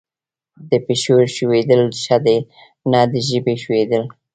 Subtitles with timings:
[0.69, 2.37] د پښې ښویېدل ښه دي
[2.91, 4.03] نه د ژبې ښویېدل.